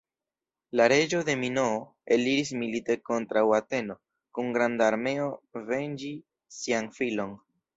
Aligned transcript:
La 0.79 0.85
reĝo 0.91 1.19
Minoo 1.41 1.75
eliris 2.15 2.53
milite 2.61 2.97
kontraŭ 3.11 3.45
Ateno 3.59 3.99
kun 4.39 4.51
granda 4.59 4.89
armeo 4.95 5.31
venĝi 5.71 6.11
sian 6.59 6.91
filon. 6.99 7.39